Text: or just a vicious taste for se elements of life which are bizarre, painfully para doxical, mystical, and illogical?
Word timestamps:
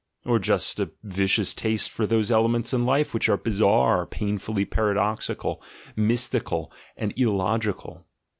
or 0.25 0.39
just 0.39 0.79
a 0.79 0.89
vicious 1.03 1.53
taste 1.53 1.91
for 1.91 2.07
se 2.07 2.33
elements 2.33 2.73
of 2.73 2.81
life 2.81 3.13
which 3.13 3.29
are 3.29 3.37
bizarre, 3.37 4.07
painfully 4.07 4.65
para 4.65 4.95
doxical, 4.95 5.61
mystical, 5.95 6.71
and 6.97 7.13
illogical? 7.15 8.03